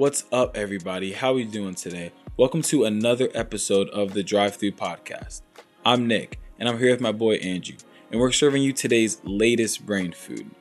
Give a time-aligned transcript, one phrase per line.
[0.00, 1.12] What's up, everybody?
[1.12, 2.12] How are you doing today?
[2.38, 5.42] Welcome to another episode of the Drive Through Podcast.
[5.84, 7.76] I'm Nick, and I'm here with my boy Andrew,
[8.10, 10.52] and we're serving you today's latest brain food.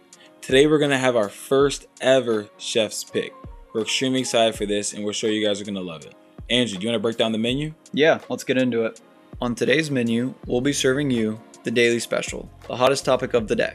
[0.42, 3.34] Today, we're gonna have our first ever chef's pick.
[3.74, 6.16] We're extremely excited for this, and we're sure you guys are gonna love it.
[6.50, 7.74] Andrew, do you wanna break down the menu?
[7.94, 9.00] Yeah, let's get into it.
[9.40, 13.56] On today's menu, we'll be serving you the daily special, the hottest topic of the
[13.56, 13.72] day.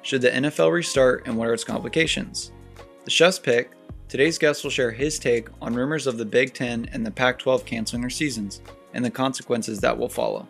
[0.00, 2.50] Should the NFL restart and what are its complications?
[3.04, 3.72] The chef's pick
[4.12, 7.38] Today's guest will share his take on rumors of the Big Ten and the Pac
[7.38, 8.60] 12 canceling their seasons
[8.92, 10.46] and the consequences that will follow.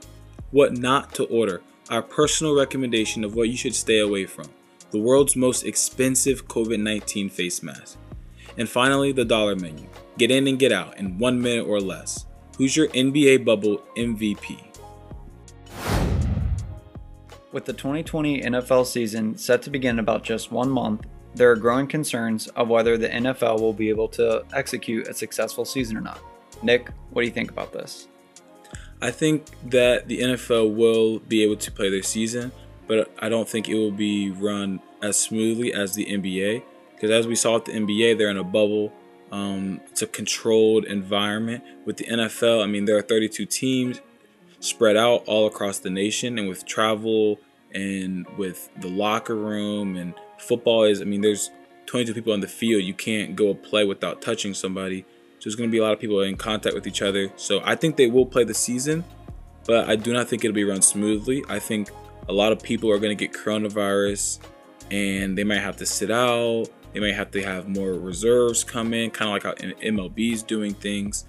[0.50, 4.46] What not to order, our personal recommendation of what you should stay away from,
[4.90, 7.98] the world's most expensive COVID 19 face mask.
[8.58, 9.86] And finally, the dollar menu.
[10.18, 12.26] Get in and get out in one minute or less.
[12.58, 14.60] Who's your NBA bubble MVP?
[17.52, 21.86] With the 2020 NFL season set to begin about just one month, there are growing
[21.86, 26.20] concerns of whether the NFL will be able to execute a successful season or not.
[26.62, 28.08] Nick, what do you think about this?
[29.00, 32.52] I think that the NFL will be able to play their season,
[32.86, 36.62] but I don't think it will be run as smoothly as the NBA.
[36.94, 38.92] Because as we saw at the NBA, they're in a bubble.
[39.32, 41.64] Um, it's a controlled environment.
[41.84, 44.00] With the NFL, I mean, there are 32 teams
[44.60, 47.40] spread out all across the nation, and with travel
[47.74, 51.50] and with the locker room and football is, I mean, there's
[51.86, 52.82] 22 people on the field.
[52.82, 55.02] You can't go play without touching somebody.
[55.38, 57.32] So there's going to be a lot of people in contact with each other.
[57.36, 59.04] So I think they will play the season,
[59.66, 61.44] but I do not think it'll be run smoothly.
[61.48, 61.90] I think
[62.28, 64.38] a lot of people are going to get coronavirus
[64.90, 66.66] and they might have to sit out.
[66.92, 70.42] They might have to have more reserves come in, kind of like how MLB is
[70.42, 71.24] doing things.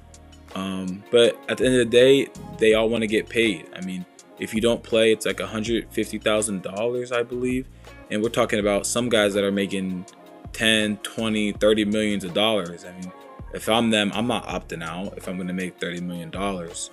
[0.56, 2.28] Um, but at the end of the day,
[2.60, 3.68] they all want to get paid.
[3.76, 4.06] I mean,
[4.40, 7.68] if you don't play, it's like $150,000, I believe
[8.12, 10.06] and we're talking about some guys that are making
[10.54, 12.86] 10 20 30 millions of dollars.
[12.86, 13.12] I mean
[13.54, 16.92] if i'm them i'm not opting out if i'm going to make 30 million dollars.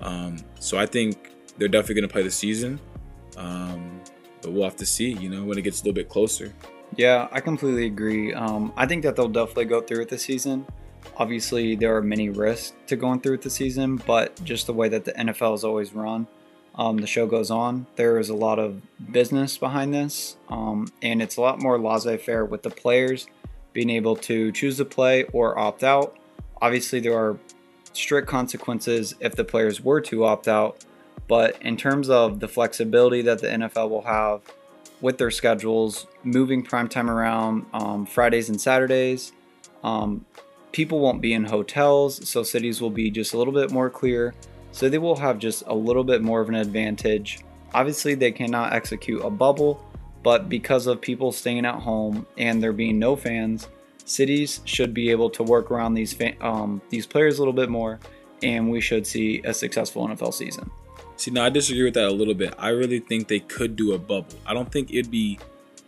[0.00, 2.80] Um, so i think they're definitely going to play the season.
[3.36, 4.00] Um,
[4.42, 6.52] but we'll have to see you know when it gets a little bit closer.
[6.96, 8.34] Yeah i completely agree.
[8.34, 10.66] Um, i think that they'll definitely go through with the season.
[11.16, 14.88] Obviously there are many risks to going through with the season but just the way
[14.88, 16.26] that the nfl is always run
[16.80, 17.86] um, the show goes on.
[17.96, 18.80] There is a lot of
[19.12, 23.26] business behind this, um, and it's a lot more laissez faire with the players
[23.74, 26.16] being able to choose to play or opt out.
[26.62, 27.36] Obviously, there are
[27.92, 30.82] strict consequences if the players were to opt out,
[31.28, 34.40] but in terms of the flexibility that the NFL will have
[35.02, 39.32] with their schedules, moving prime time around um, Fridays and Saturdays,
[39.84, 40.24] um,
[40.72, 44.32] people won't be in hotels, so cities will be just a little bit more clear
[44.72, 47.40] so they will have just a little bit more of an advantage.
[47.74, 49.84] Obviously, they cannot execute a bubble,
[50.22, 53.68] but because of people staying at home and there being no fans,
[54.04, 58.00] cities should be able to work around these um, these players a little bit more,
[58.42, 60.70] and we should see a successful NFL season.
[61.16, 62.54] See, now I disagree with that a little bit.
[62.58, 64.38] I really think they could do a bubble.
[64.46, 65.38] I don't think it'd be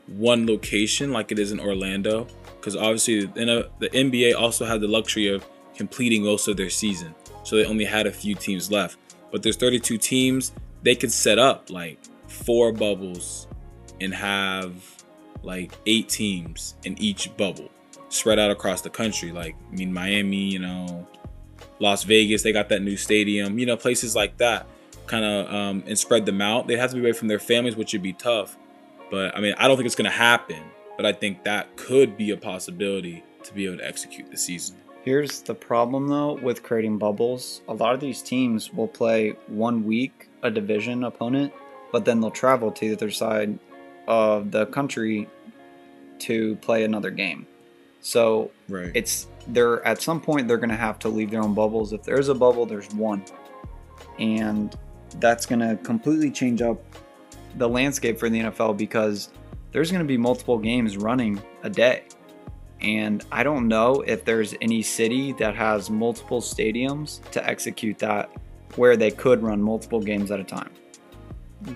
[0.06, 2.26] one location like it is in Orlando,
[2.56, 5.44] because obviously the NBA also had the luxury of
[5.77, 8.99] completing most of their season so they only had a few teams left.
[9.31, 10.53] But there's 32 teams.
[10.83, 13.47] They could set up like four bubbles
[14.00, 14.75] and have
[15.43, 17.69] like eight teams in each bubble
[18.09, 19.32] spread out across the country.
[19.32, 21.06] Like, I mean, Miami, you know,
[21.78, 24.66] Las Vegas, they got that new stadium, you know, places like that
[25.06, 26.66] kind of um, and spread them out.
[26.69, 28.56] They'd have to be away from their families, which would be tough.
[29.11, 30.62] But I mean, I don't think it's going to happen,
[30.97, 34.77] but I think that could be a possibility to be able to execute the season.
[35.02, 37.62] Here's the problem though with creating bubbles.
[37.68, 41.52] A lot of these teams will play one week a division opponent,
[41.90, 43.58] but then they'll travel to the other side
[44.06, 45.28] of the country
[46.20, 47.46] to play another game.
[48.00, 48.90] So right.
[48.94, 51.92] it's they're at some point they're gonna have to leave their own bubbles.
[51.92, 53.24] If there's a bubble, there's one.
[54.19, 54.76] And
[55.19, 56.80] that's gonna completely change up
[57.56, 59.31] the landscape for the NFL because
[59.72, 62.05] there's gonna be multiple games running a day.
[62.82, 68.31] And I don't know if there's any city that has multiple stadiums to execute that
[68.76, 70.70] where they could run multiple games at a time.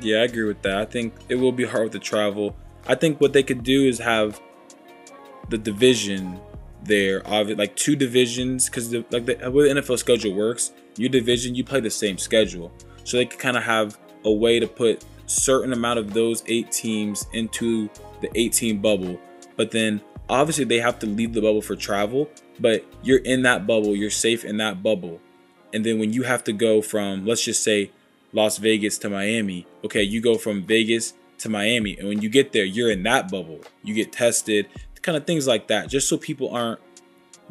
[0.01, 0.79] Yeah, I agree with that.
[0.79, 2.57] I think it will be hard with the travel.
[2.89, 4.41] I think what they could do is have
[5.49, 6.41] the division
[6.83, 11.63] there, like two divisions, because like the way the NFL schedule works, your division you
[11.63, 12.73] play the same schedule,
[13.05, 16.73] so they could kind of have a way to put certain amount of those eight
[16.73, 17.89] teams into
[18.21, 19.21] the 18 bubble,
[19.57, 22.29] but then obviously they have to leave the bubble for travel,
[22.59, 25.21] but you're in that bubble, you're safe in that bubble.
[25.73, 27.91] And then when you have to go from, let's just say,
[28.33, 31.97] Las Vegas to Miami, okay, you go from Vegas to Miami.
[31.97, 33.61] And when you get there, you're in that bubble.
[33.83, 34.67] You get tested,
[35.07, 36.81] kind of things like that, just so people aren't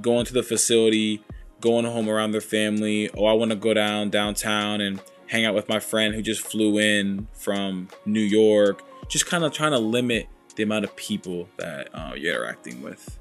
[0.01, 1.23] going to the facility,
[1.61, 3.09] going home around their family.
[3.17, 6.41] Oh, I want to go down downtown and hang out with my friend who just
[6.41, 8.83] flew in from New York.
[9.07, 13.17] Just kind of trying to limit the amount of people that uh, you're interacting with.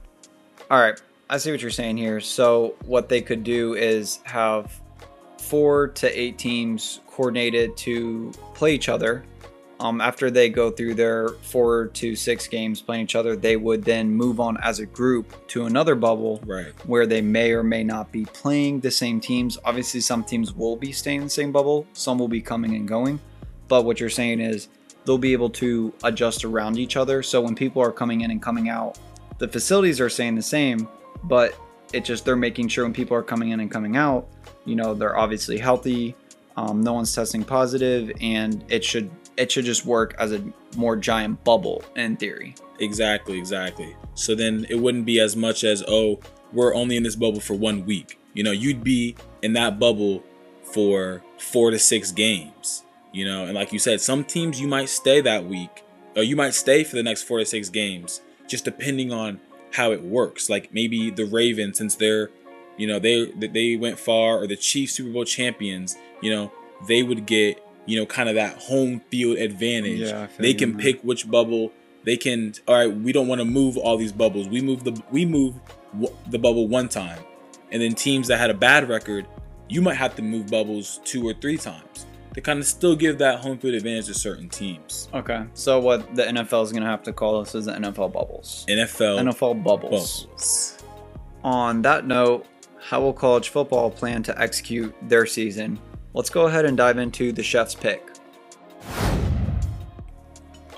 [0.71, 2.21] All right, I see what you're saying here.
[2.21, 4.73] So what they could do is have
[5.39, 9.25] four to eight teams coordinated to play each other.
[9.81, 13.85] Um, after they go through their four to six games playing each other, they would
[13.85, 16.73] then move on as a group to another bubble Right.
[16.87, 19.59] where they may or may not be playing the same teams.
[19.65, 22.87] Obviously, some teams will be staying in the same bubble, some will be coming and
[22.89, 23.21] going.
[23.67, 24.69] But what you're saying is
[25.05, 27.23] they'll be able to adjust around each other.
[27.23, 28.99] So when people are coming in and coming out,
[29.39, 30.89] the facilities are staying the same,
[31.25, 31.59] but
[31.93, 34.29] it just they're making sure when people are coming in and coming out,
[34.65, 36.15] you know, they're obviously healthy.
[36.57, 40.45] Um, no one's testing positive, and it should it should just work as a
[40.77, 42.55] more giant bubble in theory.
[42.79, 43.97] Exactly, exactly.
[44.15, 46.21] So then it wouldn't be as much as, oh,
[46.53, 48.19] we're only in this bubble for one week.
[48.33, 50.23] You know, you'd be in that bubble
[50.63, 52.85] for four to six games.
[53.15, 55.85] You know, and like you said, some teams you might stay that week,
[56.17, 59.41] or you might stay for the next four to six games, just depending on
[59.73, 60.51] how it works.
[60.51, 62.31] Like maybe the Ravens, since they're,
[62.77, 66.53] you know, they they went far, or the Chiefs Super Bowl champions, you know,
[66.89, 70.01] they would get you know, kind of that home field advantage.
[70.01, 71.73] Yeah, they can pick which bubble
[72.03, 72.55] they can.
[72.67, 74.49] All right, we don't want to move all these bubbles.
[74.49, 75.55] We move the we move
[75.93, 77.23] w- the bubble one time,
[77.71, 79.27] and then teams that had a bad record,
[79.69, 83.19] you might have to move bubbles two or three times to kind of still give
[83.19, 85.09] that home field advantage to certain teams.
[85.15, 88.13] Okay, so what the NFL is going to have to call us is the NFL
[88.13, 88.67] bubbles.
[88.69, 90.25] NFL, NFL bubbles.
[90.27, 90.79] bubbles.
[91.45, 92.47] On that note,
[92.81, 95.79] how will college football plan to execute their season?
[96.13, 98.11] Let's go ahead and dive into the chef's pick.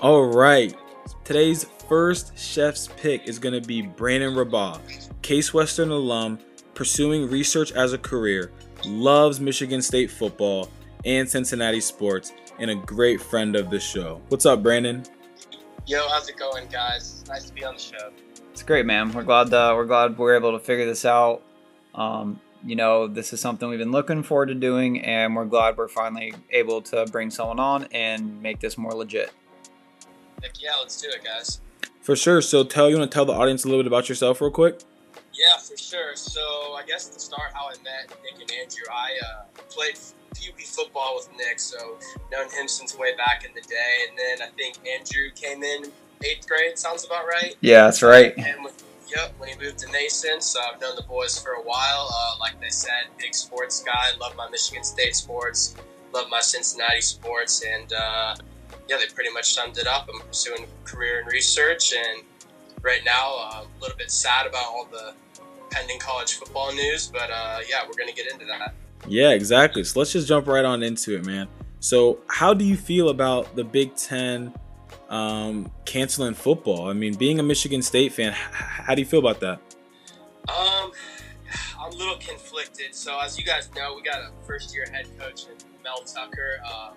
[0.01, 0.75] All right.
[1.23, 4.79] Today's first chef's pick is going to be Brandon Rabaugh,
[5.21, 6.39] Case Western alum,
[6.73, 8.51] pursuing research as a career,
[8.85, 10.69] loves Michigan State football
[11.05, 14.21] and Cincinnati sports, and a great friend of the show.
[14.29, 15.03] What's up, Brandon?
[15.85, 17.23] Yo, how's it going, guys?
[17.27, 18.11] Nice to be on the show.
[18.51, 19.11] It's great, man.
[19.11, 21.43] We're glad uh, we're glad we're able to figure this out.
[21.95, 25.77] Um, you know, this is something we've been looking forward to doing, and we're glad
[25.77, 29.31] we're finally able to bring someone on and make this more legit.
[30.41, 31.61] Heck yeah, let's do it, guys.
[32.01, 32.41] For sure.
[32.41, 34.79] So, tell you want to tell the audience a little bit about yourself, real quick.
[35.37, 36.15] Yeah, for sure.
[36.15, 36.41] So
[36.73, 39.97] I guess to start, how I met Nick and Andrew, I uh, played
[40.47, 41.97] PUP football with Nick, so
[42.31, 44.07] known him since way back in the day.
[44.07, 45.91] And then I think Andrew came in
[46.23, 46.77] eighth grade.
[46.77, 47.55] Sounds about right.
[47.61, 48.33] Yeah, that's right.
[48.37, 48.83] And with,
[49.13, 52.09] yep, when he moved to Mason, so I've known the boys for a while.
[52.11, 54.17] Uh, like they said, big sports guy.
[54.19, 55.75] Love my Michigan State sports.
[56.13, 58.35] Love my Cincinnati sports, and uh,
[58.87, 60.09] yeah, they pretty much summed it up.
[60.11, 62.23] I'm pursuing a career in research, and
[62.81, 65.13] right now uh, a little bit sad about all the
[65.69, 68.73] pending college football news, but uh, yeah, we're gonna get into that.
[69.07, 69.83] Yeah, exactly.
[69.83, 71.47] So, let's just jump right on into it, man.
[71.79, 74.53] So, how do you feel about the Big Ten
[75.09, 76.89] um, canceling football?
[76.89, 79.59] I mean, being a Michigan State fan, how do you feel about that?
[80.49, 80.91] Um,
[81.79, 82.95] I'm a little conflicted.
[82.95, 85.45] So as you guys know, we got a first-year head coach
[85.83, 86.59] Mel Tucker.
[86.65, 86.95] Um,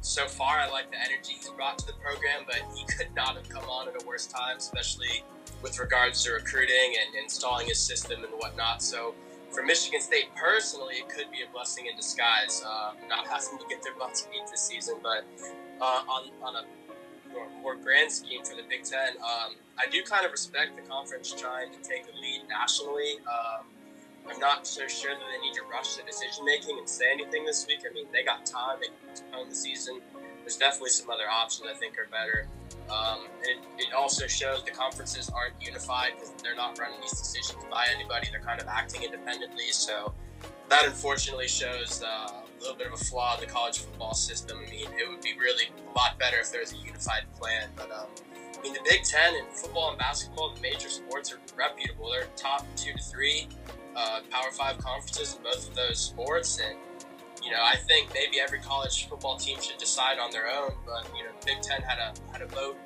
[0.00, 3.34] so far, I like the energy he's brought to the program, but he could not
[3.34, 5.24] have come on at a worse time, especially
[5.60, 8.80] with regards to recruiting and installing his system and whatnot.
[8.80, 9.14] So
[9.50, 13.64] for Michigan State personally, it could be a blessing in disguise, uh, not having to
[13.68, 14.96] get their butts beat this season.
[15.02, 15.24] But
[15.80, 16.64] uh, on, on a
[17.62, 21.32] more, grand scheme for the Big Ten, um, I do kind of respect the conference
[21.32, 23.18] trying to take a lead nationally.
[23.26, 23.66] Um,
[24.28, 27.44] I'm not so sure that they need to rush the decision making and say anything
[27.44, 27.80] this week.
[27.88, 30.00] I mean, they got time; they can postpone the season.
[30.48, 32.48] There's definitely some other options I think are better.
[32.88, 37.10] Um, and it, it also shows the conferences aren't unified because they're not running these
[37.10, 38.28] decisions by anybody.
[38.30, 39.68] They're kind of acting independently.
[39.72, 40.14] So
[40.70, 44.56] that unfortunately shows uh, a little bit of a flaw in the college football system.
[44.66, 47.68] I mean, it would be really a lot better if there was a unified plan.
[47.76, 48.06] But um,
[48.58, 52.10] I mean, the Big Ten in football and basketball, the major sports are reputable.
[52.10, 53.48] They're top two to three
[53.94, 56.78] uh, Power Five conferences in both of those sports, and
[57.42, 60.72] you know, I think maybe every college football team should decide on their own.
[60.84, 62.76] But you know, Big Ten had a had a vote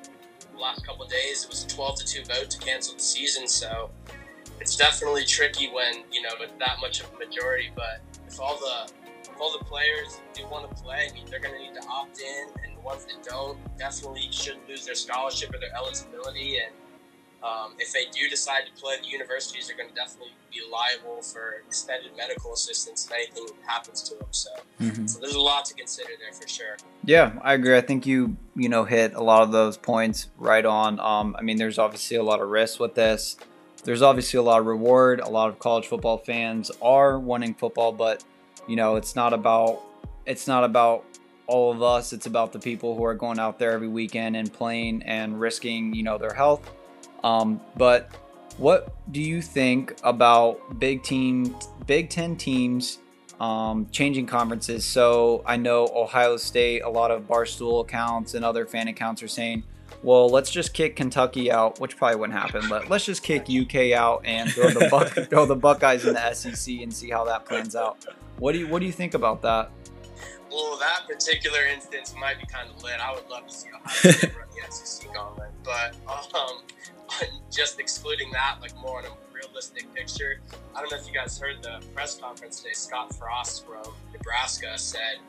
[0.53, 1.43] the last couple days.
[1.43, 3.89] It was a twelve to two vote to cancel the season, so
[4.59, 7.71] it's definitely tricky when you know with that much of a majority.
[7.75, 8.91] But if all the
[9.23, 11.87] if all the players do want to play, I mean, they're going to need to
[11.87, 16.57] opt in, and the ones that don't definitely should lose their scholarship or their eligibility.
[16.59, 16.73] And
[17.43, 21.21] um, if they do decide to play, the universities are going to definitely be liable
[21.21, 24.27] for extended medical assistance if anything happens to them.
[24.31, 24.49] So,
[25.05, 26.77] so there's a lot to consider there for sure.
[27.03, 27.75] Yeah, I agree.
[27.75, 31.01] I think you you know hit a lot of those points right on.
[31.01, 33.35] Um, I mean, there's obviously a lot of risks with this.
[33.83, 35.19] there's obviously a lot of reward.
[35.19, 38.23] A lot of college football fans are wanting football, but
[38.69, 39.81] you know, it's not about
[40.25, 41.03] it's not about
[41.47, 42.13] all of us.
[42.13, 45.93] It's about the people who are going out there every weekend and playing and risking,
[45.93, 46.71] you know, their health.
[47.23, 48.09] Um, but
[48.57, 51.55] what do you think about big team,
[51.87, 52.99] Big Ten teams
[53.39, 54.85] um, changing conferences?
[54.85, 59.27] So I know Ohio State, a lot of Barstool accounts and other fan accounts are
[59.27, 59.63] saying,
[60.01, 62.67] well, let's just kick Kentucky out, which probably wouldn't happen.
[62.67, 66.33] But let's just kick UK out and throw the Buck, throw the Buckeyes in the
[66.33, 68.05] SEC and see how that plans out.
[68.37, 69.71] What do you What do you think about that?
[70.51, 72.99] Well, that particular instance might be kind of lit.
[72.99, 76.61] I would love to see Ohio State run the SEC gauntlet, but um,
[77.51, 80.39] just excluding that, like more on a realistic picture.
[80.75, 82.73] I don't know if you guys heard the press conference today.
[82.73, 85.19] Scott Frost from Nebraska said,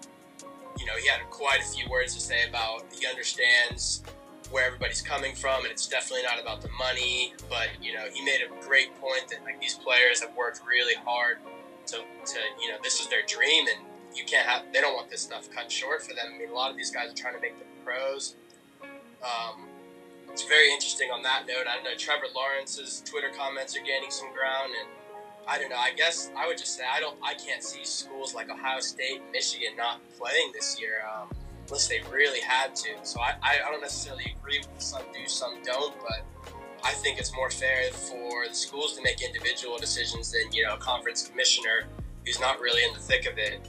[0.79, 4.03] you know, he had quite a few words to say about he understands
[4.51, 7.35] where everybody's coming from, and it's definitely not about the money.
[7.49, 10.95] But you know, he made a great point that like these players have worked really
[11.05, 11.39] hard
[11.87, 15.11] to, to you know, this is their dream, and you can't have they don't want
[15.11, 16.27] this stuff cut short for them.
[16.35, 18.37] I mean, a lot of these guys are trying to make the pros.
[19.23, 19.69] Um,
[20.35, 21.69] it's very interesting on that note.
[21.71, 24.89] I don't know Trevor Lawrence's Twitter comments are gaining some ground, and
[25.47, 25.77] I don't know.
[25.77, 27.17] I guess I would just say I don't.
[27.23, 31.31] I can't see schools like Ohio State, Michigan not playing this year um,
[31.69, 32.89] unless they really had to.
[33.05, 37.33] So I, I don't necessarily agree with some do, some don't, but I think it's
[37.33, 41.85] more fair for the schools to make individual decisions than you know a conference commissioner
[42.27, 43.69] who's not really in the thick of it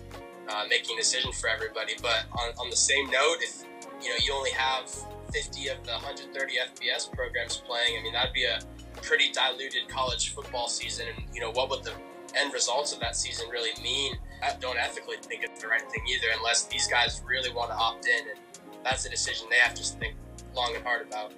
[0.50, 1.94] uh, making a decision for everybody.
[2.02, 3.64] But on, on the same note, if
[4.02, 4.90] you know you only have
[5.32, 8.60] 50 of the 130 FBS programs playing, I mean that'd be a
[9.02, 11.08] pretty diluted college football season.
[11.16, 11.94] And you know what would the
[12.36, 14.18] end results of that season really mean?
[14.44, 17.76] I don't ethically think it's the right thing either, unless these guys really want to
[17.76, 18.40] opt in, and
[18.84, 20.16] that's a decision they have to think
[20.56, 21.34] long and hard about.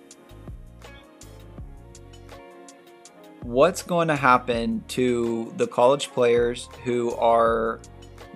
[3.41, 7.79] What's going to happen to the college players who are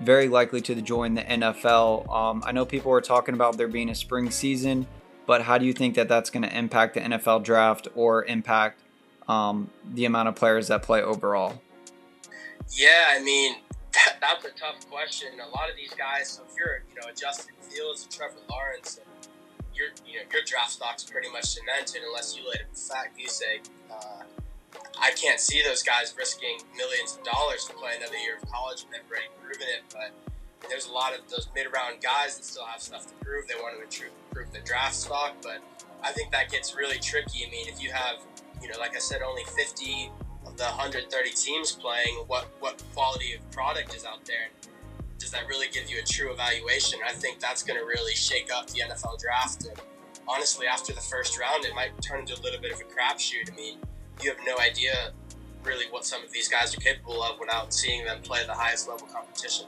[0.02, 2.10] very likely to join the NFL.
[2.10, 4.88] Um, I know people are talking about there being a spring season,
[5.26, 8.82] but how do you think that that's going to impact the NFL draft or impact
[9.28, 11.62] um, the amount of players that play overall?
[12.70, 13.56] Yeah, I mean
[13.94, 15.30] that, that's a tough question.
[15.34, 18.40] A lot of these guys, so if you're you know a Justin Fields, a Trevor
[18.50, 19.00] Lawrence,
[19.76, 23.42] your you know your draft stock's pretty much cemented unless you let a fat goose
[23.54, 23.62] egg
[23.92, 24.24] uh,
[25.02, 28.84] I can't see those guys risking millions of dollars to play another year of college
[28.84, 29.84] and they've already proven it.
[29.92, 30.12] But
[30.70, 33.48] there's a lot of those mid-round guys that still have stuff to prove.
[33.48, 35.60] They want to improve their draft stock, but
[36.04, 37.46] I think that gets really tricky.
[37.46, 38.18] I mean, if you have,
[38.62, 40.12] you know, like I said, only 50
[40.46, 44.50] of the 130 teams playing, what what quality of product is out there?
[45.20, 47.00] Does that really give you a true evaluation?
[47.08, 49.66] I think that's going to really shake up the NFL draft.
[49.66, 49.80] And
[50.28, 53.52] honestly, after the first round, it might turn into a little bit of a crapshoot.
[53.52, 53.78] I mean
[54.24, 55.12] you have no idea
[55.64, 58.88] really what some of these guys are capable of without seeing them play the highest
[58.88, 59.66] level competition.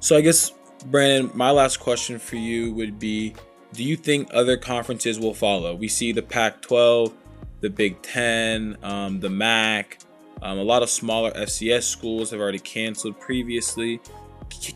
[0.00, 0.52] So I guess
[0.86, 3.34] Brandon, my last question for you would be
[3.72, 5.74] do you think other conferences will follow?
[5.74, 7.12] We see the Pac 12,
[7.60, 9.98] the Big Ten, um, the MAC,
[10.40, 14.00] um, a lot of smaller FCS schools have already canceled previously.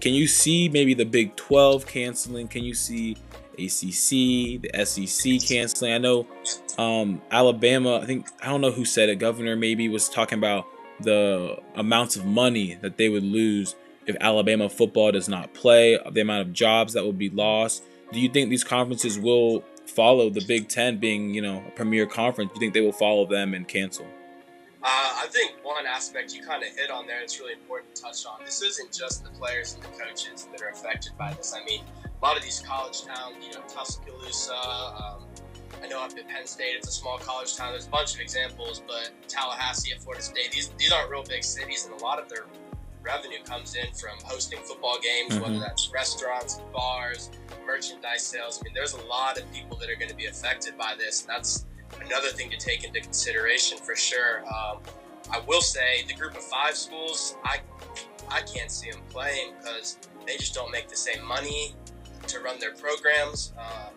[0.01, 2.49] Can you see maybe the Big 12 canceling?
[2.49, 3.17] Can you see
[3.55, 5.93] ACC, the SEC canceling.
[5.93, 6.27] I know
[6.79, 10.67] um, Alabama, I think, I don't know who said it, governor maybe was talking about
[11.01, 13.75] the amounts of money that they would lose
[14.13, 17.85] if Alabama football does not play, the amount of jobs that will be lost.
[18.13, 22.07] Do you think these conferences will follow the Big Ten being, you know, a premier
[22.07, 22.51] conference?
[22.51, 24.07] Do you think they will follow them and cancel?
[24.85, 24.89] Uh,
[25.23, 28.27] I think one aspect you kind of hit on there that's really important to touch
[28.27, 28.45] on.
[28.45, 31.55] This isn't just the players and the coaches that are affected by this.
[31.57, 34.55] I mean, a lot of these college towns, you know, Tuscaloosa.
[34.55, 35.25] Um,
[35.83, 37.73] I know up at Penn State, it's a small college town.
[37.73, 41.45] There's a bunch of examples, but Tallahassee at Florida State, these these aren't real big
[41.45, 42.47] cities, and a lot of their
[43.03, 45.43] revenue comes in from hosting football games, mm-hmm.
[45.43, 47.31] whether that's restaurants, bars,
[47.67, 48.61] merchandise sales.
[48.61, 51.23] I mean, there's a lot of people that are going to be affected by this,
[51.23, 51.67] and that's
[52.05, 54.45] another thing to take into consideration for sure.
[54.47, 54.79] Um,
[55.31, 57.59] I will say the group of five schools, I
[58.29, 61.75] I can't see them playing because they just don't make the same money
[62.29, 63.53] to run their programs.
[63.59, 63.91] Uh,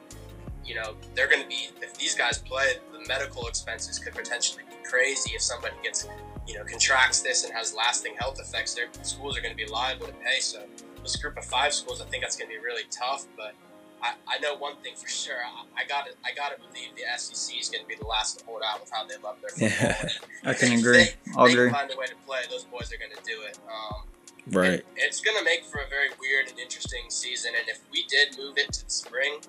[0.65, 4.63] you know, they're going to be, if these guys play, the medical expenses could potentially
[4.67, 6.07] be crazy if somebody gets,
[6.47, 8.73] you know, contracts this and has lasting health effects.
[8.73, 10.39] Their schools are going to be liable to pay.
[10.39, 10.63] So,
[11.01, 13.25] this group of five schools, I think that's going to be really tough.
[13.37, 13.53] But
[14.01, 15.37] I, I know one thing for sure.
[15.77, 18.39] I, got to I got to believe the SEC is going to be the last
[18.39, 20.09] to hold out with how they love their football.
[20.43, 20.97] Yeah, I can agree.
[20.97, 21.69] They, I'll they agree.
[21.71, 22.41] find a way to play.
[22.49, 23.57] Those boys are going to do it.
[23.69, 24.03] Um,
[24.51, 24.85] Right.
[24.95, 27.53] it's going to make for a very weird and interesting season.
[27.59, 29.39] And if we did move it to the spring,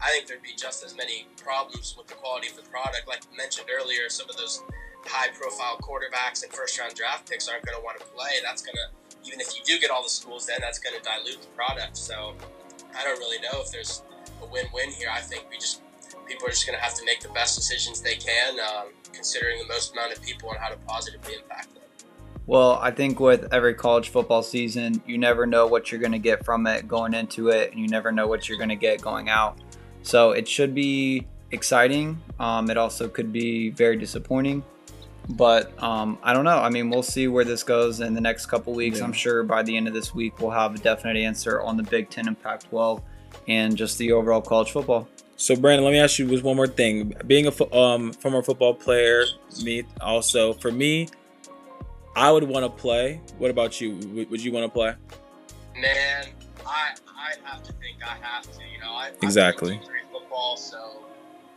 [0.00, 3.06] I think there'd be just as many problems with the quality of the product.
[3.06, 4.62] Like mentioned earlier, some of those
[5.08, 8.32] high profile quarterbacks and first round draft picks aren't going to want to play.
[8.42, 11.02] That's going to, even if you do get all the schools, then that's going to
[11.02, 11.96] dilute the product.
[11.96, 12.34] So
[12.96, 14.02] I don't really know if there's
[14.42, 15.08] a win win here.
[15.12, 15.82] I think we just,
[16.26, 19.58] people are just going to have to make the best decisions they can, um, considering
[19.58, 21.82] the most amount of people and how to positively impact them.
[22.46, 26.18] Well, I think with every college football season, you never know what you're going to
[26.18, 29.02] get from it going into it, and you never know what you're going to get
[29.02, 29.58] going out.
[30.02, 32.22] So it should be exciting.
[32.38, 34.62] Um, it also could be very disappointing.
[35.28, 36.58] But um, I don't know.
[36.58, 38.98] I mean, we'll see where this goes in the next couple weeks.
[38.98, 39.04] Yeah.
[39.04, 41.82] I'm sure by the end of this week, we'll have a definite answer on the
[41.82, 43.02] Big Ten and Pac 12
[43.48, 45.08] and just the overall college football.
[45.36, 47.14] So, Brandon, let me ask you just one more thing.
[47.26, 49.24] Being a fo- um, former football player,
[49.62, 51.08] me also, for me,
[52.14, 53.20] I would want to play.
[53.36, 53.96] What about you?
[53.96, 54.94] Would, would you want to play?
[55.78, 56.26] Man,
[56.64, 58.62] I I have to think I have to.
[58.72, 59.74] You know, I exactly.
[59.74, 61.04] I football, so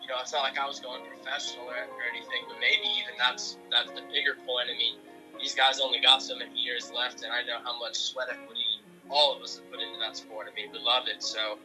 [0.09, 2.41] you know, it's not like I was going professional or, or anything.
[2.49, 4.65] But maybe even that's that's the bigger point.
[4.73, 4.97] I mean,
[5.37, 8.81] these guys only got so many years left, and I know how much sweat equity
[9.07, 10.47] all of us have put into that sport.
[10.51, 11.21] I mean, we love it.
[11.21, 11.59] So,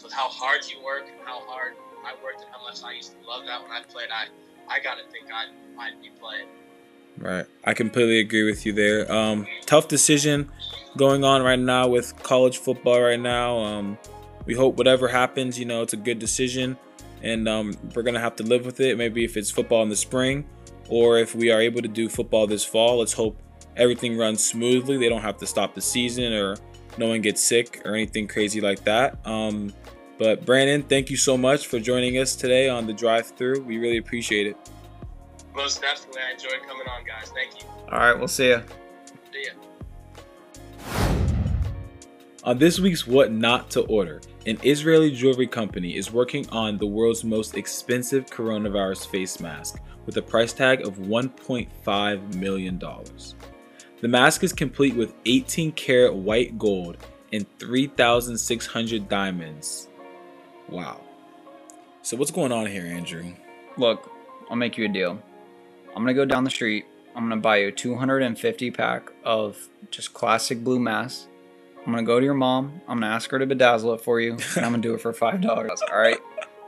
[0.00, 1.74] with how hard you work and how hard
[2.06, 4.30] I worked and how much I used to love that when I played, I
[4.70, 6.46] I gotta think I'd I'd be playing.
[7.18, 7.46] Right.
[7.64, 9.10] I completely agree with you there.
[9.10, 10.50] Um, tough decision
[10.96, 13.58] going on right now with college football right now.
[13.58, 13.98] Um,
[14.46, 16.78] we hope whatever happens, you know, it's a good decision
[17.22, 18.98] and um, we're going to have to live with it.
[18.98, 20.46] Maybe if it's football in the spring
[20.88, 23.40] or if we are able to do football this fall, let's hope
[23.76, 24.98] everything runs smoothly.
[24.98, 26.56] They don't have to stop the season or
[26.98, 29.24] no one gets sick or anything crazy like that.
[29.26, 29.72] Um,
[30.18, 33.62] but Brandon, thank you so much for joining us today on the drive through.
[33.62, 34.56] We really appreciate it.
[35.54, 36.20] Most definitely.
[36.28, 37.30] I enjoyed coming on, guys.
[37.34, 37.68] Thank you.
[37.90, 38.18] All right.
[38.18, 38.62] We'll see you.
[39.32, 39.52] See ya.
[42.44, 46.86] On this week's What Not to Order, an Israeli jewelry company is working on the
[46.86, 52.78] world's most expensive coronavirus face mask with a price tag of $1.5 million.
[54.00, 56.96] The mask is complete with 18 karat white gold
[57.32, 59.88] and 3,600 diamonds.
[60.68, 61.00] Wow.
[62.02, 63.32] So, what's going on here, Andrew?
[63.76, 64.10] Look,
[64.50, 65.22] I'll make you a deal.
[65.94, 66.84] I'm gonna go down the street.
[67.14, 71.28] I'm gonna buy you a 250 pack of just classic blue masks.
[71.84, 72.80] I'm gonna go to your mom.
[72.86, 75.12] I'm gonna ask her to bedazzle it for you, and I'm gonna do it for
[75.12, 75.82] five dollars.
[75.90, 76.18] All right,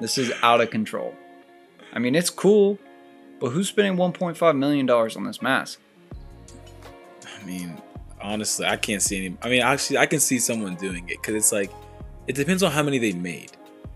[0.00, 1.14] this is out of control.
[1.92, 2.78] I mean, it's cool,
[3.38, 5.80] but who's spending 1.5 million dollars on this mask?
[7.40, 7.80] I mean,
[8.20, 9.36] honestly, I can't see any.
[9.42, 11.70] I mean, actually, I can see someone doing it because it's like,
[12.26, 13.52] it depends on how many they made.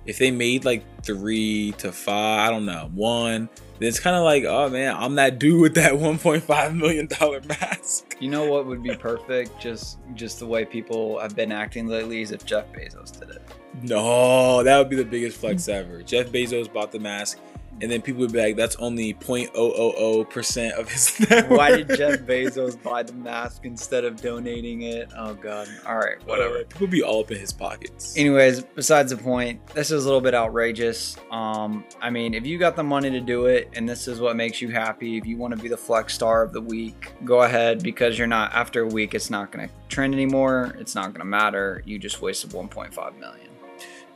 [0.09, 4.25] If they made like three to five, I don't know, one, then it's kind of
[4.25, 8.17] like, oh man, I'm that dude with that 1.5 million dollar mask.
[8.19, 9.61] You know what would be perfect?
[9.61, 13.43] Just just the way people have been acting lately is if Jeff Bezos did it.
[13.83, 16.03] No, that would be the biggest flex ever.
[16.03, 17.39] Jeff Bezos bought the mask
[17.81, 21.89] and then people would be like, "That's only 0.000 percent of his." Net Why did
[21.89, 25.11] Jeff Bezos buy the mask instead of donating it?
[25.17, 25.69] Oh God!
[25.87, 26.59] All right, whatever.
[26.59, 28.17] Uh, people be all up in his pockets.
[28.17, 31.17] Anyways, besides the point, this is a little bit outrageous.
[31.31, 34.37] Um, I mean, if you got the money to do it, and this is what
[34.37, 37.43] makes you happy, if you want to be the flex star of the week, go
[37.43, 38.53] ahead because you're not.
[38.53, 40.77] After a week, it's not going to trend anymore.
[40.79, 41.83] It's not going to matter.
[41.85, 43.48] You just wasted 1.5 million.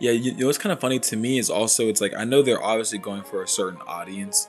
[0.02, 2.42] Yeah, you know what's kind of funny to me is also it's like I know
[2.42, 4.48] they're obviously going for a certain audience,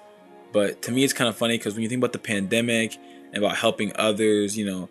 [0.51, 3.37] but to me it's kind of funny because when you think about the pandemic and
[3.37, 4.89] about helping others, you know,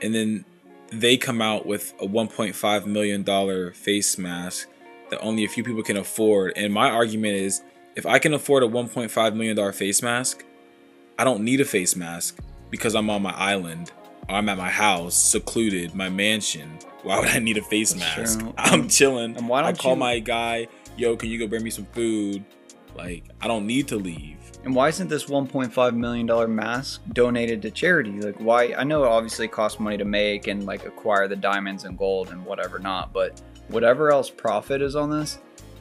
[0.00, 0.44] and then
[0.92, 4.68] they come out with a 1.5 million dollar face mask
[5.10, 6.52] that only a few people can afford.
[6.54, 7.64] And my argument is,
[7.96, 10.44] if I can afford a 1.5 million dollar face mask,
[11.18, 12.38] I don't need a face mask
[12.70, 13.90] because I'm on my island
[14.28, 18.16] or I'm at my house, secluded, my mansion why would I need a face That's
[18.16, 18.40] mask?
[18.40, 18.54] True.
[18.56, 19.36] I'm chilling.
[19.36, 19.98] And why don't I call you...
[19.98, 22.44] my guy, yo, can you go bring me some food?
[22.96, 24.38] Like, I don't need to leave.
[24.64, 28.12] And why isn't this 1.5 million dollar mask donated to charity?
[28.12, 28.72] Like, why?
[28.74, 32.30] I know it obviously costs money to make and like acquire the diamonds and gold
[32.30, 35.38] and whatever not, but whatever else profit is on this,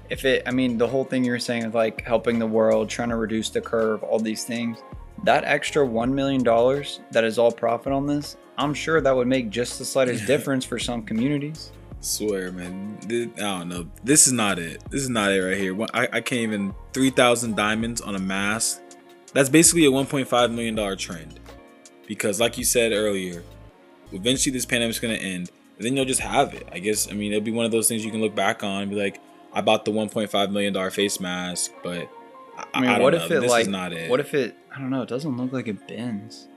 [0.09, 3.09] if it, I mean, the whole thing you're saying of like helping the world, trying
[3.09, 4.79] to reduce the curve, all these things,
[5.23, 6.43] that extra $1 million
[7.11, 10.65] that is all profit on this, I'm sure that would make just the slightest difference
[10.65, 11.71] for some communities.
[12.01, 12.97] Swear, man.
[13.05, 13.87] I don't know.
[14.03, 14.83] This is not it.
[14.89, 15.75] This is not it right here.
[15.93, 18.81] I, I can't even 3,000 diamonds on a mask.
[19.31, 21.39] That's basically a 1.5 million dollar trend.
[22.05, 23.41] Because, like you said earlier,
[24.11, 25.49] eventually this pandemic's gonna end.
[25.77, 26.67] And then you'll just have it.
[26.71, 27.09] I guess.
[27.09, 28.97] I mean, it'll be one of those things you can look back on and be
[28.97, 29.21] like,
[29.53, 32.09] I bought the 1.5 million dollar face mask, but
[32.57, 33.23] I, I mean, I what know.
[33.23, 33.67] if it this like?
[33.67, 34.09] It.
[34.09, 34.55] What if it?
[34.75, 35.03] I don't know.
[35.03, 36.47] It doesn't look like it bends.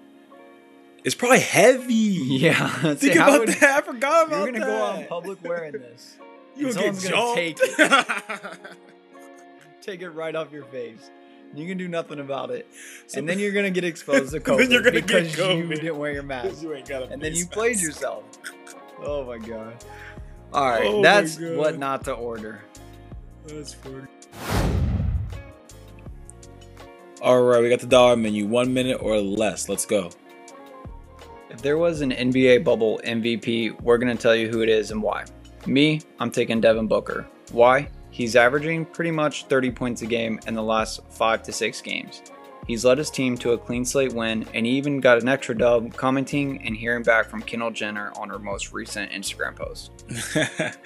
[1.04, 1.94] It's probably heavy.
[2.36, 2.94] Yeah.
[2.94, 3.62] Think about would, that.
[3.62, 4.66] I forgot about You're gonna that.
[4.66, 6.16] go out in public wearing this.
[6.56, 8.58] You gonna get gonna take it.
[9.82, 11.10] take it right off your face.
[11.54, 12.66] You can do nothing about it,
[13.06, 15.68] so, and then you're gonna get exposed to COVID you're gonna because get COVID.
[15.68, 18.24] you didn't wear your mask, you ain't got a and then you played yourself.
[19.00, 19.84] Oh my god!
[20.52, 22.62] All right, Oh that's what not to order.
[23.46, 24.75] That's funny.
[27.22, 28.46] All right, we got the dollar menu.
[28.46, 29.68] One minute or less.
[29.68, 30.10] Let's go.
[31.48, 34.90] If there was an NBA bubble MVP, we're going to tell you who it is
[34.90, 35.24] and why.
[35.66, 37.26] Me, I'm taking Devin Booker.
[37.52, 37.88] Why?
[38.10, 42.22] He's averaging pretty much 30 points a game in the last five to six games.
[42.66, 45.56] He's led his team to a clean slate win, and he even got an extra
[45.56, 49.92] dub commenting and hearing back from Kendall Jenner on her most recent Instagram post.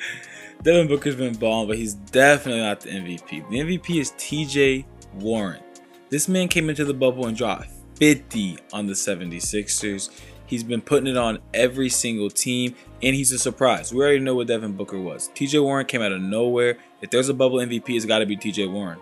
[0.62, 3.48] Devin Booker's been balling, but he's definitely not the MVP.
[3.48, 5.62] The MVP is TJ Warren.
[6.10, 10.10] This man came into the bubble and dropped 50 on the 76ers.
[10.44, 13.94] He's been putting it on every single team, and he's a surprise.
[13.94, 15.30] We already know what Devin Booker was.
[15.36, 16.78] TJ Warren came out of nowhere.
[17.00, 18.98] If there's a bubble MVP, it's got to be TJ Warren.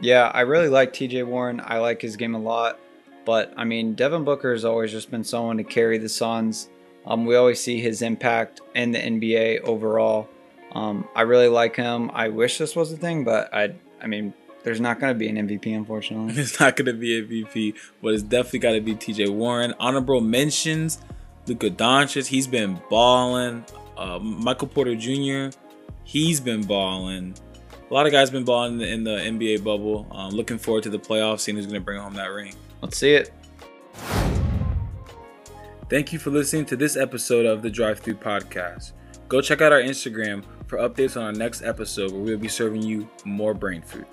[0.00, 1.60] Yeah, I really like TJ Warren.
[1.62, 2.78] I like his game a lot.
[3.26, 6.70] But I mean, Devin Booker has always just been someone to carry the Suns.
[7.04, 10.26] Um, we always see his impact in the NBA overall.
[10.72, 12.10] Um, I really like him.
[12.14, 14.32] I wish this was a thing, but I, I mean,
[14.66, 16.34] there's not going to be an MVP, unfortunately.
[16.42, 19.72] It's not going to be a MVP, but it's definitely got to be TJ Warren.
[19.78, 20.98] Honorable mentions
[21.46, 22.26] Luka Doncic.
[22.26, 23.64] He's been balling.
[23.96, 25.56] Uh, Michael Porter Jr.
[26.02, 27.36] He's been balling.
[27.88, 30.08] A lot of guys been balling in the, in the NBA bubble.
[30.10, 32.52] Um, looking forward to the playoffs, seeing who's going to bring home that ring.
[32.82, 33.30] Let's see it.
[35.88, 38.94] Thank you for listening to this episode of the Drive Through Podcast.
[39.28, 42.82] Go check out our Instagram for updates on our next episode where we'll be serving
[42.82, 44.06] you more brain food.